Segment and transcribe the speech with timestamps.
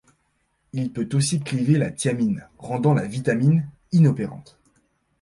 [0.73, 4.57] Le peut aussi cliver la thiamine, rendant la vitamine inopérante.